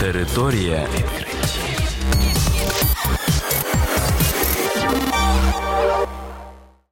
Територія 0.00 0.86
відкриттів. 0.96 1.90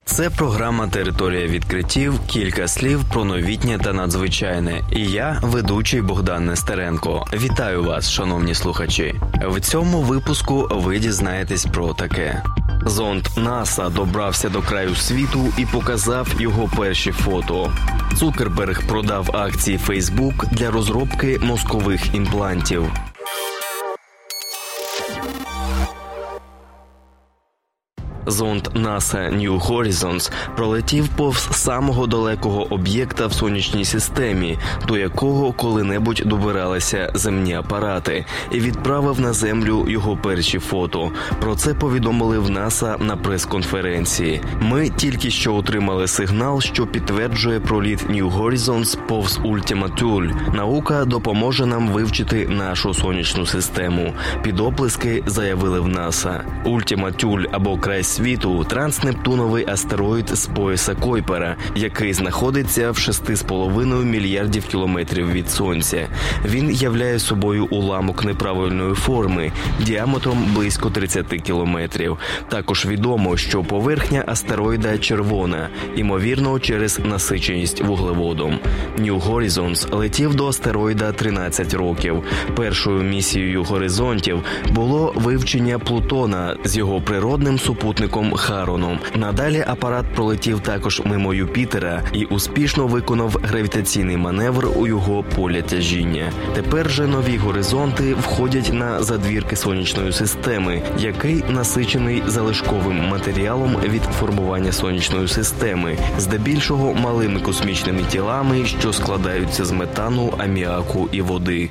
Це 0.05 0.31
програма 0.31 0.89
Територія 0.89 1.47
відкриттів. 1.47 2.21
Кілька 2.27 2.69
слів 2.69 3.05
про 3.13 3.25
новітнє 3.25 3.79
та 3.79 3.93
надзвичайне. 3.93 4.83
І 4.93 5.05
я, 5.05 5.41
ведучий 5.43 6.03
Богдан 6.03 6.47
Нестеренко. 6.47 7.27
Вітаю 7.33 7.85
вас, 7.85 8.11
шановні 8.11 8.55
слухачі. 8.55 9.15
В 9.49 9.61
цьому 9.61 10.03
випуску 10.03 10.69
ви 10.71 10.99
дізнаєтесь 10.99 11.67
про 11.67 11.95
таке. 11.95 12.43
Зонд 12.89 13.29
НАСА 13.37 13.89
добрався 13.89 14.49
до 14.49 14.63
краю 14.63 14.95
світу 14.95 15.53
і 15.59 15.67
показав 15.67 16.29
його 16.39 16.71
перші 16.77 17.13
фото. 17.13 17.73
Цукерберг 18.17 18.87
продав 18.87 19.37
акції 19.37 19.79
Фейсбук 19.79 20.47
для 20.47 20.71
розробки 20.71 21.39
мозкових 21.43 22.15
імплантів. 22.15 22.85
Зонд 28.29 28.69
NASA 28.75 29.39
New 29.39 29.61
Horizons 29.61 30.33
пролетів 30.57 31.09
повз 31.09 31.49
самого 31.53 32.07
далекого 32.07 32.73
об'єкта 32.73 33.27
в 33.27 33.33
сонячній 33.33 33.85
системі, 33.85 34.59
до 34.89 34.97
якого 34.97 35.53
коли-небудь 35.53 36.23
добиралися 36.27 37.11
земні 37.15 37.55
апарати, 37.55 38.25
і 38.51 38.61
відправив 38.61 39.21
на 39.21 39.33
землю 39.33 39.87
його 39.89 40.17
перші 40.17 40.59
фото. 40.59 41.11
Про 41.41 41.55
це 41.57 41.75
повідомили 41.75 42.39
в 42.39 42.51
НАСА 42.51 42.97
на 42.99 43.17
прес-конференції. 43.17 44.41
Ми 44.61 44.89
тільки 44.89 45.31
що 45.31 45.55
отримали 45.55 46.09
сигнал, 46.09 46.61
що 46.61 46.87
підтверджує 46.87 47.61
проліт 47.61 48.11
New 48.11 48.39
Horizons 48.39 48.99
повз 49.07 49.39
Thule. 49.39 50.55
Наука 50.55 51.05
допоможе 51.05 51.67
нам 51.67 51.89
вивчити 51.89 52.49
нашу 52.49 52.95
сонячну 52.95 53.47
систему. 53.47 54.15
Під 54.43 54.61
оплески 54.61 55.23
заявили 55.27 55.81
в 55.81 55.89
НАСА. 55.89 56.45
Thule 56.65 57.47
або 57.53 57.79
край 57.79 58.05
світу 58.19 58.65
транснептуновий 58.65 59.65
астероїд 59.69 60.29
з 60.29 60.47
пояса 60.47 60.95
Койпера, 60.95 61.57
який 61.75 62.13
знаходиться 62.13 62.91
в 62.91 62.95
6,5 62.95 64.05
мільярдів 64.05 64.67
кілометрів 64.67 65.33
від 65.33 65.51
сонця. 65.51 66.09
Він 66.45 66.71
являє 66.71 67.19
собою 67.19 67.67
уламок 67.71 68.25
неправильної 68.25 68.95
форми 68.95 69.53
діаметром 69.81 70.47
близько 70.55 70.91
30 70.91 71.27
кілометрів. 71.27 72.19
Також 72.49 72.87
відомо, 72.87 73.37
що 73.37 73.65
поверхня 73.65 74.25
астероїда 74.27 74.99
червона, 74.99 75.69
ймовірно, 75.97 76.61
через 76.61 76.99
насиченість 76.99 77.81
вуглеводом. 77.81 78.59
New 78.99 79.23
Horizons 79.23 79.97
летів 79.97 80.35
до 80.35 80.47
астероїда 80.47 81.13
13 81.13 81.75
років. 81.75 82.23
Першою 82.57 83.03
місією 83.03 83.65
горизонтів 83.65 84.43
було 84.71 85.13
вивчення 85.17 85.79
Плутона 85.79 86.57
з 86.65 86.77
його 86.77 87.01
природним 87.01 87.59
супутником 87.59 87.98
Хароном. 88.37 88.99
Надалі 89.15 89.65
апарат 89.67 90.07
пролетів 90.15 90.61
також 90.61 91.03
мимо 91.05 91.35
Юпітера 91.35 92.03
і 92.13 92.25
успішно 92.25 92.87
виконав 92.87 93.37
гравітаційний 93.43 94.17
маневр 94.17 94.69
у 94.77 94.87
його 94.87 95.25
поля 95.37 95.63
тяжіння. 95.63 96.33
Тепер 96.55 96.91
же 96.91 97.07
нові 97.07 97.37
горизонти 97.37 98.15
входять 98.15 98.73
на 98.73 99.03
задвірки 99.03 99.57
сонячної 99.57 100.13
системи, 100.13 100.83
який 100.99 101.45
насичений 101.49 102.23
залишковим 102.27 103.09
матеріалом 103.09 103.77
від 103.89 104.03
формування 104.03 104.73
сонячної 104.73 105.29
системи, 105.29 105.99
здебільшого 106.19 106.95
малими 106.95 107.41
космічними 107.41 108.03
тілами, 108.11 108.67
що 108.67 108.93
складаються 108.93 109.65
з 109.65 109.73
метану, 109.73 110.35
аміаку 110.39 111.09
і 111.13 111.23
води. 111.23 111.71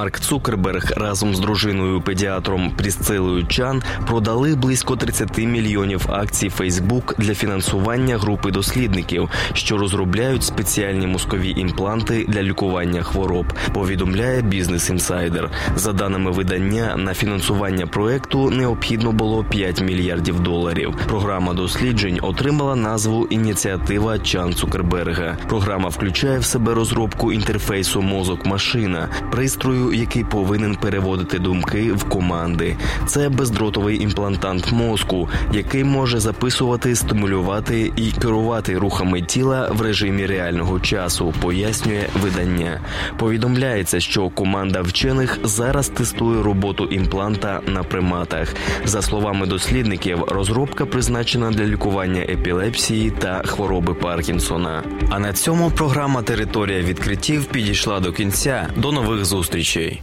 Марк 0.00 0.20
Цукерберг 0.20 0.92
разом 0.96 1.34
з 1.34 1.40
дружиною 1.40 2.00
педіатром 2.00 2.72
Прісцилою 2.76 3.46
Чан 3.46 3.82
продали 4.06 4.54
близько 4.54 4.96
30 4.96 5.38
мільйонів 5.38 6.06
акцій 6.08 6.48
Фейсбук 6.48 7.14
для 7.18 7.34
фінансування 7.34 8.18
групи 8.18 8.50
дослідників, 8.50 9.28
що 9.52 9.78
розробляють 9.78 10.42
спеціальні 10.42 11.06
мозкові 11.06 11.50
імпланти 11.50 12.26
для 12.28 12.42
лікування 12.42 13.02
хвороб. 13.02 13.46
Повідомляє 13.74 14.42
Бізнес 14.42 14.90
Інсайдер. 14.90 15.50
За 15.76 15.92
даними 15.92 16.30
видання, 16.30 16.96
на 16.96 17.14
фінансування 17.14 17.86
проекту 17.86 18.50
необхідно 18.50 19.12
було 19.12 19.44
5 19.44 19.80
мільярдів 19.80 20.40
доларів. 20.40 20.94
Програма 21.08 21.54
досліджень 21.54 22.18
отримала 22.22 22.76
назву 22.76 23.26
Ініціатива 23.30 24.18
Чан 24.18 24.52
Цукерберга. 24.52 25.36
Програма 25.48 25.88
включає 25.88 26.38
в 26.38 26.44
себе 26.44 26.74
розробку 26.74 27.32
інтерфейсу 27.32 28.02
мозок-машина, 28.02 29.08
пристрою 29.30 29.89
який 29.92 30.24
повинен 30.24 30.74
переводити 30.74 31.38
думки 31.38 31.92
в 31.92 32.04
команди. 32.04 32.76
Це 33.06 33.28
бездротовий 33.28 34.02
імплантант 34.02 34.72
мозку, 34.72 35.28
який 35.52 35.84
може 35.84 36.20
записувати, 36.20 36.96
стимулювати 36.96 37.92
і 37.96 38.12
керувати 38.12 38.78
рухами 38.78 39.22
тіла 39.22 39.68
в 39.72 39.80
режимі 39.82 40.26
реального 40.26 40.80
часу, 40.80 41.34
пояснює 41.40 42.06
видання. 42.22 42.80
Повідомляється, 43.18 44.00
що 44.00 44.28
команда 44.28 44.82
вчених 44.82 45.38
зараз 45.44 45.88
тестує 45.88 46.42
роботу 46.42 46.84
імпланта 46.84 47.60
на 47.66 47.82
приматах. 47.82 48.54
За 48.84 49.02
словами 49.02 49.46
дослідників, 49.46 50.24
розробка 50.28 50.86
призначена 50.86 51.50
для 51.50 51.64
лікування 51.64 52.20
епілепсії 52.20 53.10
та 53.10 53.42
хвороби 53.46 53.94
Паркінсона. 53.94 54.82
А 55.10 55.18
на 55.18 55.32
цьому 55.32 55.70
програма 55.70 56.22
Територія 56.22 56.80
відкриттів 56.80 57.44
підійшла 57.44 58.00
до 58.00 58.12
кінця. 58.12 58.68
До 58.76 58.92
нових 58.92 59.24
зустрічей. 59.24 59.69
obicei. 59.70 60.02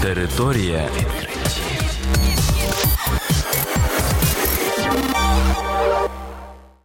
Teritorie 0.00 0.88
Petrecerii 0.92 1.88